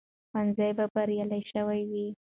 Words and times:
ښوونځي 0.29 0.69
به 0.77 0.85
بریالي 0.93 1.41
شوي 1.51 1.81
وي. 1.89 2.07